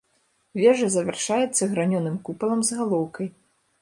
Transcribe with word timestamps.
Вежа 0.61 0.87
завяршаецца 0.95 1.69
гранёным 1.73 2.17
купалам 2.31 2.59
з 2.71 2.81
галоўкай. 2.83 3.27